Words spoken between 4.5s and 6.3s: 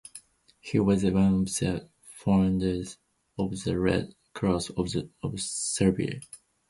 of Serbia.